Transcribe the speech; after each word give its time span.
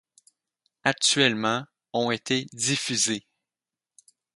Actuellement, 0.83 1.65
ont 1.93 2.09
été 2.09 2.47
diffusés. 2.53 3.27